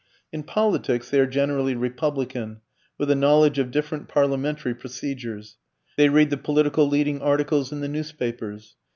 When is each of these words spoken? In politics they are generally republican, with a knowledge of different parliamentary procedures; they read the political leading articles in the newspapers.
In 0.33 0.41
politics 0.41 1.11
they 1.11 1.19
are 1.19 1.27
generally 1.27 1.75
republican, 1.75 2.61
with 2.97 3.11
a 3.11 3.15
knowledge 3.15 3.59
of 3.59 3.69
different 3.69 4.07
parliamentary 4.07 4.73
procedures; 4.73 5.57
they 5.95 6.09
read 6.09 6.31
the 6.31 6.37
political 6.37 6.87
leading 6.89 7.21
articles 7.21 7.71
in 7.71 7.81
the 7.81 7.87
newspapers. 7.87 8.77